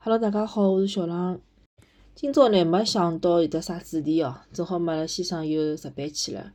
[0.00, 1.40] Hello，大家好，我是小浪。
[2.14, 6.52] 今朝呢，没想到有得啥主题哦，正好嘛，阿拉先生又值班去了，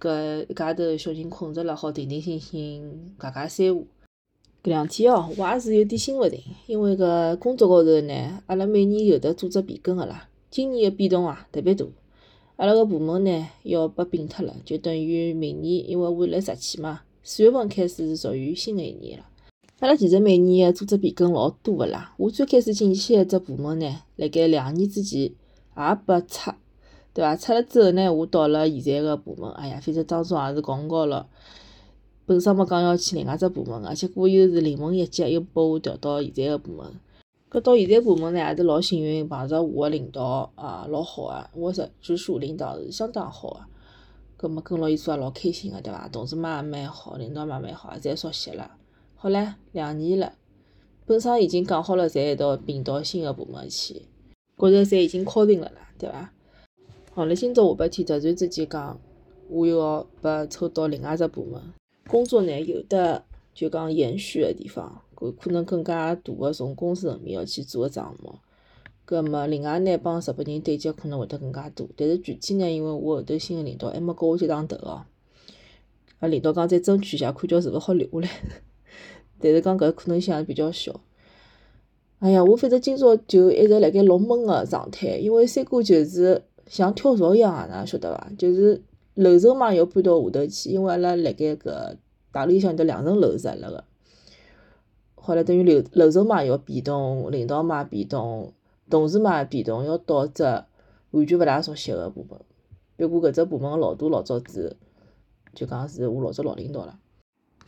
[0.00, 3.88] 搿一家头小人困着了，好定定心心，讲讲三胡。
[4.62, 10.28] 搿两天哦，我也是有点心勿定，因为搿工作高头呢，阿拉每年有得组织变更个啦。
[10.48, 11.84] 今年个变动啊，特别大。
[12.54, 19.26] 阿拉个部门呢，要被并脱了，就等于明年，因为我辣实习嘛，四月份开始是属于新个一年了。
[19.80, 22.12] 阿拉其实每年个组织变更老多个啦。
[22.18, 25.34] 我最开始进去个只部门呢，辣盖两年之前也
[26.04, 26.54] 被拆，
[27.14, 27.34] 对伐？
[27.34, 29.50] 拆了之后呢，我到了现在个部门。
[29.52, 31.26] 哎呀，反正当中也是搞搞了。
[32.26, 36.86] 本身么讲要去另外只部门个，结果又是临门一脚，又拨我调到现在个部门。
[37.50, 43.64] 搿到现在部门呢，也是老幸运，碰着我个领导啊，老好个，我直直属领导是相当好
[44.38, 44.46] 个。
[44.46, 46.06] 搿么跟牢伊做也老开心个，对伐？
[46.08, 48.72] 同事嘛也蛮好，领导嘛蛮好，侪熟悉了。
[49.22, 50.32] 好唻，两年了，
[51.04, 54.06] 本身已经讲好了，侪一道并到新个部门去，
[54.56, 56.32] 觉着侪已经敲定了啦，对伐？
[57.12, 58.98] 好了，今朝下半天突然之间讲，
[59.50, 61.60] 我又要被抽到另外只部门，
[62.08, 68.36] 工作呢有的就讲延续个地方，可可能更加大个从公司层面要去做个项目，
[69.06, 75.04] 搿么另外呢帮日本人对接可能会得更加多，但是具体呢，因为我后头新个领导还没跟我接上头哦，
[76.20, 78.30] 啊领导讲再争取一下，看叫是勿是好留下来。
[79.40, 81.00] 但是讲搿可能性也比较小。
[82.18, 88.30] 哎呀，我反正今朝就一直辣盖老闷个状态，因为三哥就是像跳槽一样个，哪晓得伐？
[88.36, 88.82] 就是
[89.14, 91.96] 楼层嘛要搬到下头去，因为阿拉辣盖搿
[92.30, 93.82] 大楼里向有得两层楼是阿拉个。
[95.14, 98.52] 好了，等于楼楼层嘛要变动，领导嘛变动，
[98.90, 103.08] 同事嘛变动，要到只完全勿大熟悉个部门。
[103.08, 104.76] 不过搿只部门个老大老早子
[105.54, 106.98] 就讲是我老早老领导了。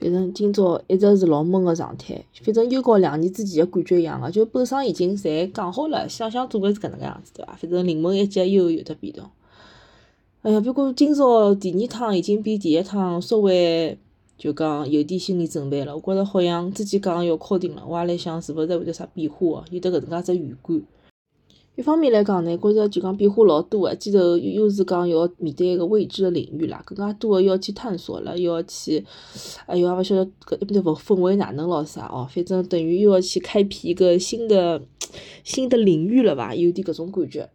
[0.02, 7.52] 反正今朝一直是老闷个状态，反正又和两年之前个感觉一样个，就本身已经侪讲好了，想想做个是搿能介样子，对伐？
[7.54, 9.24] 反正临门一脚又有得变动。
[10.42, 13.96] 哎呀，不过今朝第二趟已经比第一趟稍微
[14.36, 20.82] 就讲有点心理准备了，我觉着好像之前讲要敲定了，我也来想是勿是会得啥变化个，有得搿能介只预感。
[21.74, 29.02] 一方面来讲呢，觉着就讲变化老多个，前头又又是讲要面对一个未知的领域啦，更加多个要去探索了，要去，
[29.64, 34.82] 哎哟，也勿晓得搿一边头氛围哪能咯啥哦，反正等于又要去开辟一个新的
[35.44, 36.54] 新的领域了伐？
[36.54, 37.48] 有点搿种感觉，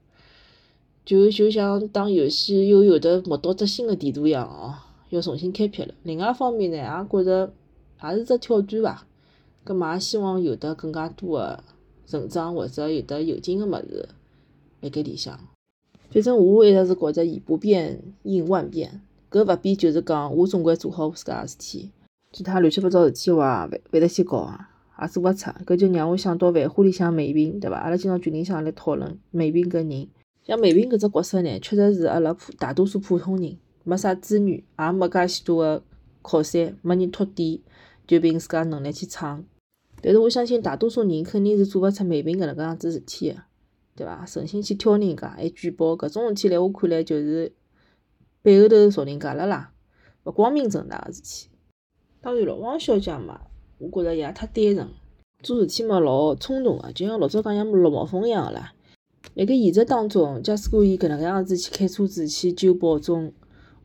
[1.06, 4.74] 就就像打游戏又有的摸到只新的地图一样哦，
[5.12, 5.94] 要重新开辟了。
[6.02, 7.54] 另外一方面呢，也觉着
[8.04, 9.06] 也是只挑战伐，
[9.64, 11.64] 搿么也希望有得更加多个。
[12.08, 14.08] 成长或者有得有劲个物事
[14.80, 15.38] 辣盖里向，
[16.10, 21.92] 反正我一直是觉着以不变应万变，搿勿变就是讲我总归做好自家个事体，
[22.32, 24.70] 其他乱七八糟事体话勿会得去搞啊，
[25.02, 27.78] 也做勿出，搿就让我想到《繁花》里向美萍，对伐？
[27.78, 30.08] 阿拉今朝群里向来讨论美萍搿人，
[30.46, 35.84] 像美萍搿只角色呢，确实是阿拉普大多数普通人，没啥资源，也没介许多个
[36.22, 37.62] 靠山，没人托底，
[38.08, 39.44] 就凭自家能力去闯。
[40.02, 43.38] 但是我相信大多数人肯定是做勿出美萍搿能介样子事体个，
[43.96, 44.26] 对伐？
[44.26, 47.52] 存心去挑人家，还举报，搿种事体，辣我看来就是
[48.42, 49.74] 背后头造人家了啦，
[50.24, 51.50] 勿光明正大个事体。
[52.22, 53.42] 当然了，汪小姐嘛，
[53.80, 54.88] 我觉着也太单纯，
[55.42, 58.74] 做事体嘛老冲动个，就像老早讲像陆茂峰一样个啦。
[59.34, 63.34] 辣盖现实当中，假使讲伊搿能介样子去开车子去救保中，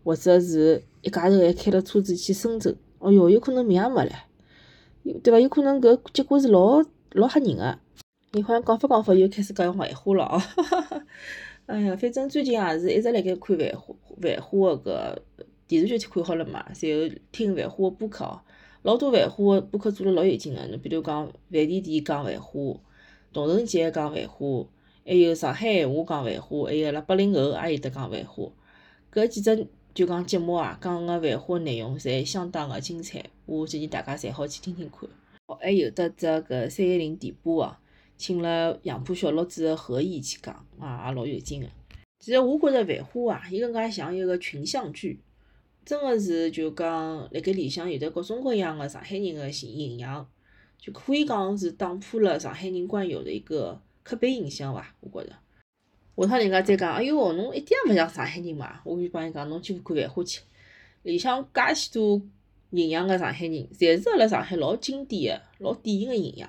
[0.04, 4.12] 或者是一家头还开了车子去深圳，哦哟，有可能命也没了。
[5.04, 5.40] 对伐？
[5.40, 6.80] 有可能搿结果是老
[7.12, 7.78] 老吓人个。
[8.32, 10.40] 你好像讲法讲法又开始讲繁花了哦。
[11.66, 18.40] 哎呀，反正最近也是一直辣盖看繁花繁花个搿电视剧去看好了嘛，然后听繁花个播客哦。
[18.82, 22.80] 老多繁花个播客做了老有劲个，侬比如讲范甜甜讲繁花，
[23.32, 24.66] 童承杰讲繁花，
[25.04, 28.48] 还有上海闲话讲繁花，还有阿拉八零后也有得讲繁花。
[29.12, 29.66] 搿几只。
[29.94, 35.06] 就讲节目啊，讲个繁花内容侪相当个精彩，我建议大家侪好去听听看。
[35.46, 37.76] 哦，还有得只搿三一零点播哦，
[38.16, 41.68] 请了杨浦小六子个何毅去讲，啊，也老有劲个。
[42.20, 45.20] 其实我觉着繁花啊，伊更加像一个群像剧，
[45.84, 50.26] 真个是就讲辣盖里向有得各种各样个上海人个形形象，
[50.78, 54.94] 就可以讲是打破了上海人惯有的一个刻板印象伐？
[55.00, 55.36] 我觉着。
[56.16, 58.80] 下趟人家再讲，哎哟，侬一点也勿像上海人嘛！
[58.84, 60.40] 我就帮伊讲，侬去看《繁花》去，
[61.02, 62.20] 里向介许多
[62.70, 66.48] 形象个上海人，侪是阿拉上海老经典个、老典型个形象。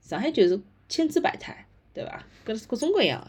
[0.00, 2.24] 上海就是千姿百态，对伐？
[2.46, 3.24] 搿是各种各样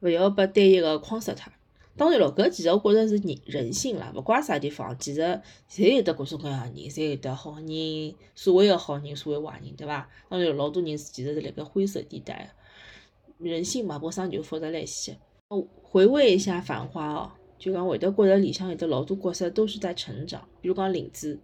[0.00, 1.52] 个，勿要被单一个框死脱。
[1.96, 5.20] 当然咯，搿其实我觉着是人人性啦，勿怪啥地方，其实
[5.68, 10.08] 侪有得各种各样个人，侪有得好人，所谓个好人，所谓坏人，对伐？
[10.28, 12.50] 当然老多人是其实是辣盖灰色地带，个
[13.38, 15.16] 人性嘛，本身就复杂来些。
[15.82, 21.40] 回味一下《繁花》哦，就讲会得觉着里向有得老多角色都是在成长，比如讲林子，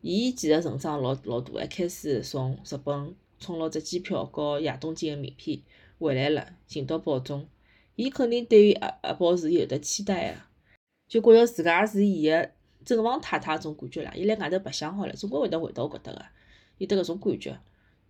[0.00, 5.60] 伊其实成长老老大，一开始从日本充了只机票和亚东京个名片
[5.98, 7.46] 回来了，寻到宝总。
[7.96, 10.40] 伊肯定对于阿阿宝是有得期待个，
[11.08, 12.50] 就觉着自家是伊个
[12.84, 14.12] 正房太太种感觉啦。
[14.14, 16.24] 伊辣外头白相好了，总归会得回到搿搭个，
[16.78, 17.58] 有得搿种感觉。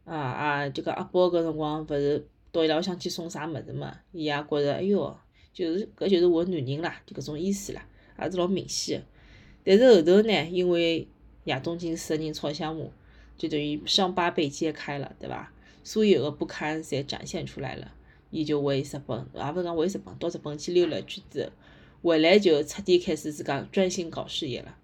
[0.05, 5.19] 啊啊，就讲阿宝搿辰光勿是到伊拉屋里向去送啥物事嘛，伊也觉着哎哟，
[5.53, 7.85] 就是搿就是我男人啦，就搿种意思啦，
[8.21, 9.07] 也是老明显个。
[9.65, 11.09] 但是后头呢，因为
[11.45, 12.85] 亚东京四个人吵相骂，
[13.37, 15.53] 就等于伤疤被揭开了，对伐？
[15.83, 17.93] 所有个不堪侪展现出来了。
[18.31, 21.51] 伊就回日本，也勿讲回日本，到日本去溜了一圈之后，
[22.03, 24.77] 回来就彻底开始自家专心搞事业了。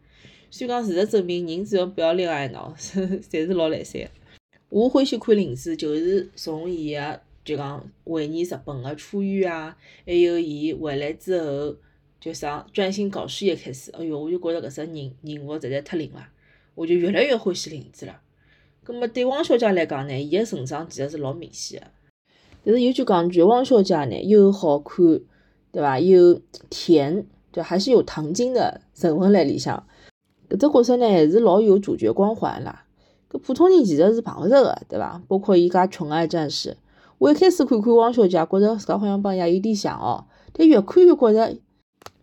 [0.50, 4.11] 所以讲，事实证明，人只要不要恋爱脑， 侪是老来三个。
[4.70, 9.74] 我欢喜看林子，就是从伊个就讲回忆日本个初遇啊，
[10.04, 11.74] 还有伊回来之后
[12.20, 13.90] 就啥专心搞事业开始。
[13.92, 16.28] 哎哟，我就觉着搿只人人物实在太灵了，
[16.74, 18.20] 我就越来越欢喜林子了。
[18.84, 21.86] 葛末对汪小姐来讲呢，伊个成长其实是老明显个。
[22.66, 25.18] 但是有句讲句，汪小姐呢又好看，
[25.72, 25.98] 对伐？
[25.98, 29.86] 又甜，就还是有糖精的成分辣里向。
[30.50, 32.84] 搿只角色呢还是老有主角光环啦。
[33.30, 35.22] 搿普通人其实是碰勿着个，对伐？
[35.26, 36.76] 包括伊家纯爱战士，
[37.19, 41.56] 我一开始看看汪小姐，觉着自家好像帮伊有点像哦，但越看越觉着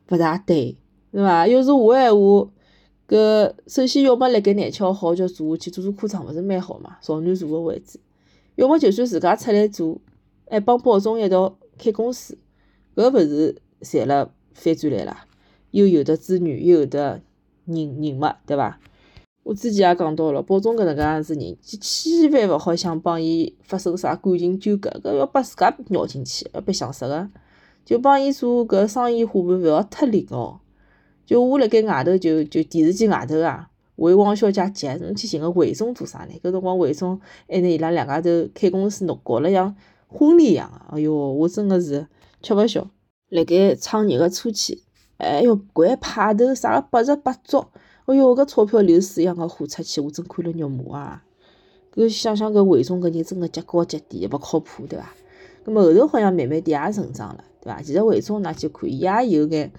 [0.10, 0.78] 勿大对，
[1.12, 1.46] 对伐？
[1.48, 2.50] 要是我闲话，
[3.08, 6.98] 搿首先要么辣盖南桥好叫做下去做做科长，勿是蛮好嘛？
[7.02, 8.00] 少男座个位置，
[8.56, 10.00] 要么就算自家出来做。
[10.48, 12.38] 还帮保总一道开公司，
[12.96, 15.26] 搿勿是赚了翻转来啦？
[15.72, 17.20] 又有的资源，又有的
[17.66, 18.80] 人人脉，对伐？
[19.46, 27.30] 我之前也讲到了，宝总搿能介样子人，千万勿好想帮伊发生啥感情纠葛，搿要把自家绕进去，要别想死个。
[27.86, 30.62] 就帮伊做搿生意伙伴，勿要太灵哦。
[31.28, 36.34] 就我辣盖外头，就就电视机外头啊，为汪小姐急，侬去寻个魏总做啥呢？
[36.42, 39.76] 搿辰光魏总还拿伊拉两家头开公司弄搞了像。
[40.08, 42.08] 婚礼一样个，哎哟，我真个是
[42.42, 42.88] 吃勿消。
[43.30, 44.84] 辣盖创业个初期，
[45.18, 47.66] 哎哟，掼派头啥个八十八足，
[48.06, 51.24] 哎哟，搿钞票流水一样个花出去，我真看了肉麻啊！
[51.92, 55.12] 搿想想搿魏总搿人真个极高极低，勿靠谱，对伐？
[55.64, 57.82] 葛末后头好像慢慢点也成长了，对伐？
[57.82, 59.72] 其实魏总㑚去看，伊也有眼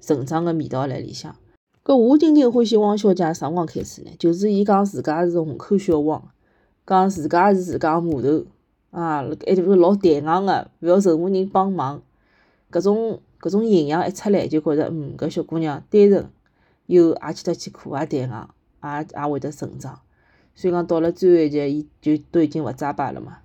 [0.00, 1.34] 成长个味道辣里向。
[1.84, 4.10] 搿我顶顶欢喜汪小姐啥辰光开始呢？
[4.16, 6.22] 就是伊讲自家是虹口小王，
[6.86, 8.44] 讲自家是自家码头。
[8.92, 12.00] 啊，还是老坦荡个，勿要任何人帮忙，
[12.70, 16.30] 搿种搿种形象一出来，就觉着嗯，搿小姑娘单纯，
[16.86, 20.00] 又也去得去苦，也坦荡，也也会得成长。
[20.54, 23.38] 所以讲到了最后一集，伊就都已经勿扎巴了嘛，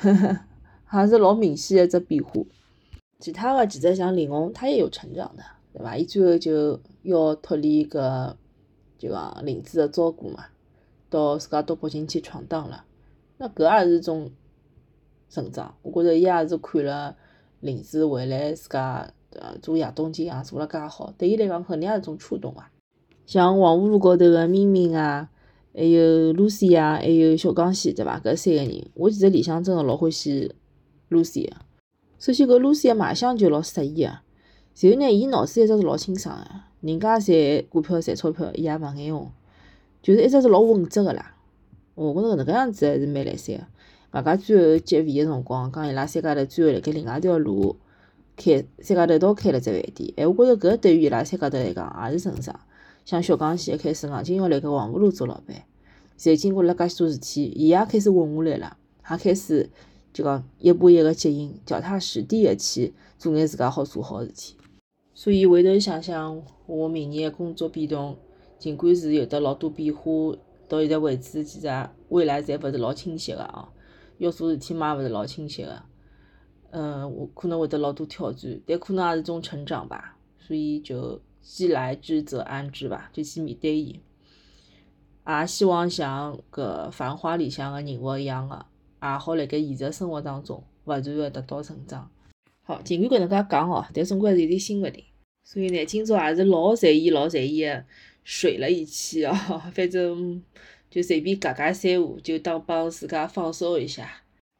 [0.00, 0.40] 呵呵，
[0.84, 2.42] 还是老明显一只变化。
[3.18, 5.96] 其他个其实像林红，她也有成长的，对伐？
[5.96, 8.34] 伊最后就要脱离搿
[8.98, 10.46] 就讲林子个照顾嘛，
[11.10, 12.84] 到自家到北京去闯荡了。
[13.38, 14.30] 那搿也是种。
[15.30, 17.14] 成长，我觉着伊也是看了
[17.60, 22.70] 林子回来自家呃做亚东京啊做了介好，对伊来讲肯定也是种触动啊。
[23.26, 25.28] 像黄湖路高头个明明啊，
[25.74, 28.18] 还有露西啊，还有小刚西，对伐？
[28.20, 30.54] 搿三个人，我其实里向真个老欢喜
[31.08, 31.56] 露西个。
[32.18, 36.44] 首先搿露西个卖相就老适意个，然后呢，伊脑子一直是老清爽个，
[36.80, 39.30] 人家赚股票赚钞票，伊也勿眼红，
[40.02, 41.34] 就是一直是老稳质个啦。
[41.94, 43.64] 我觉着搿能介样子还是蛮来三个。
[44.10, 47.76] 外加最后结尾个辰光，讲伊拉三家头最后辣盖另外一条路
[48.38, 50.14] 开，三家头一道开了只饭店。
[50.16, 52.58] 哎，我觉着搿对于伊拉三家头来讲也是成长。
[53.04, 55.56] 像小刚西一开始硬劲要辣盖黄浦路做老板，
[56.16, 58.76] 现在经过了介许多事体，伊也开始稳下来了，
[59.10, 59.68] 也开始
[60.12, 64.54] 就讲一步一个脚印，脚踏实地个去做眼自家好做好事体。
[65.14, 68.16] 所以回头想想，我明年个工作变动，
[68.58, 70.36] 尽管是有得老多变化，
[70.68, 73.68] 到现在为止，其实未来侪勿是老清晰个哦。
[74.18, 75.82] 要做事体嘛也，勿是老清晰个，
[76.70, 84.00] 嗯，我可能会得老多挑战，但可能也是种成长吧，所以就既来之则安之吧，就去面对伊。
[85.26, 88.66] 也希望像搿繁花里向个人物一样个，
[89.02, 92.10] 也好辣盖现实生活当中勿断个得到成长。
[92.62, 95.04] 好，尽管搿能介讲哦，但总归还是有点心勿定。
[95.44, 97.84] 所以呢，今朝也是老随意、老随意个
[98.24, 99.32] 睡了一期哦，
[99.74, 100.42] 反正。
[100.90, 104.10] 就随便讲讲三胡，就当帮自家放松一下。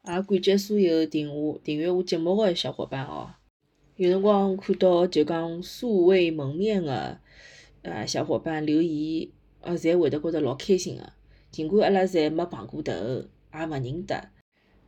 [0.03, 3.31] 也感激所有订我订阅我节目的小伙伴哦。
[3.97, 7.17] 有辰光看到就讲素未谋面个
[7.81, 9.27] 呃小伙伴留言，
[9.59, 11.03] 呃，侪会得觉着老开心个。
[11.51, 14.29] 尽管阿拉侪没碰过头，也勿认得，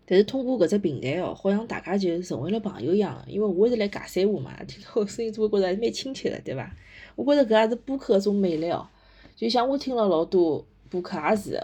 [0.05, 3.21] 但是通过搿只平台哦，好像大家就成为了朋友一样。
[3.27, 6.73] 因为我一直辣尬三胡嘛，听到声音总会觉着蛮亲切个，对伐？
[7.15, 8.87] 我觉着搿也是播客一种魅力哦。
[9.35, 11.61] 就像我听了老多播客也是，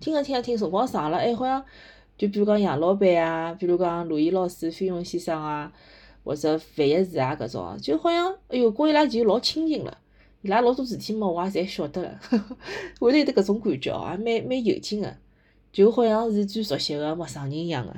[0.00, 1.62] 听着听着听，辰光长了，哎，好像
[2.16, 5.72] 就比如讲杨老板啊，比如讲陆毅老师、飞鸿先生啊，
[6.24, 9.98] 或者范逸士啊搿种，就好像哎哟，跟伊拉就老亲近了。
[10.42, 12.20] 伊拉老多事体嘛，我也侪晓得了，
[13.00, 15.16] 会得有得搿种感觉哦，也蛮蛮有劲个，
[15.72, 17.92] 就好像是最熟悉个陌生人一样个。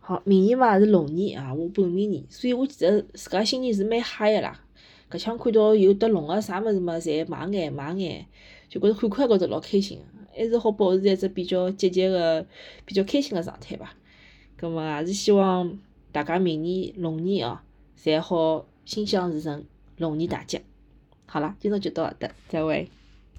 [0.00, 4.60] 好，明年嘛是龙年啊，我本命年，所以我其实自家心情是蛮嗨个啦。
[5.10, 8.26] 搿腔看到有得龙个啥物事嘛，侪买眼买眼，
[8.72, 12.46] 就觉着看看觉着老开心个，还是好保持一只比较积极个、
[12.86, 13.94] 比较开心的状态吧。
[14.56, 15.78] 葛末也是希望
[16.10, 17.58] 大家明年龙年哦，
[18.02, 19.62] 侪好心想事成，
[19.98, 20.58] 龙年大吉。
[21.26, 22.88] 好了，今朝就到搿搭，再会。